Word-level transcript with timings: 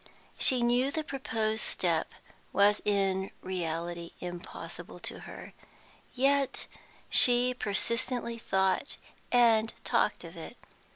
She 0.39 0.63
knew 0.63 0.89
the 0.89 1.03
proposed 1.03 1.61
step 1.61 2.13
was 2.51 2.81
in 2.85 3.29
reality 3.43 4.13
impossible 4.19 4.97
to 5.01 5.19
her, 5.29 5.53
yet 6.15 6.65
she 7.07 7.53
persistently 7.53 8.39
thought 8.39 8.97
and 9.31 9.71
talked 9.83 10.23
of 10.23 10.35
it. 10.35 10.57